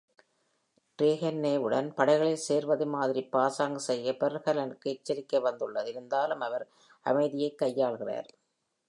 ட்ரெஹெர்னேவுடன் 0.99 1.89
படைகளில் 1.95 2.45
சேர்வது 2.47 2.85
மாதிரி 2.85 3.21
பாசாங்கு 3.23 3.79
செய்ய 3.79 4.11
பெங்கல்லனுக்கு 4.11 4.89
எச்சரிக்கை 4.89 5.39
வந்துள்ளது 5.39 5.89
இருந்தாலும் 5.89 6.39
அவர் 6.39 6.65
அமைதியைக் 7.05 7.61
கையாள்கிறார். 7.61 8.31